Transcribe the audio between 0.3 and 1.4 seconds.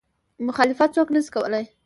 مخالفت څوک نه شي